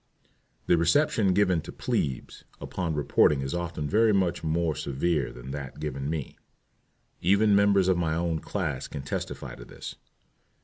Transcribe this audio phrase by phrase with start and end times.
[0.65, 5.79] The reception given to "plebes" upon reporting is often very much more severe than that
[5.79, 6.39] given me.
[7.21, 9.97] Even members of my own class can testify to this.